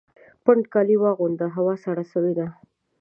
پنډ 0.43 0.63
کالي 0.73 0.95
واغونده! 0.99 1.45
هوا 1.55 1.73
سړه 1.83 2.03
سوې 2.13 2.33
ده 2.39 2.47